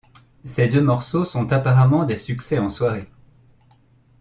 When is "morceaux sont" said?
0.81-1.53